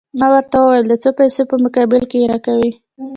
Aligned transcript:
ما 0.19 0.27
ورته 0.33 0.55
وویل: 0.59 0.85
د 0.89 0.93
څو 1.03 1.09
پیسو 1.19 1.41
په 1.51 1.55
مقابل 1.65 2.01
کې 2.09 2.17
يې 2.21 2.29
راکوې؟ 2.31 2.71